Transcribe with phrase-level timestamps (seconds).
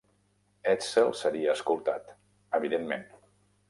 [0.71, 2.13] Edsel seria escoltat,
[2.63, 3.11] evidentment.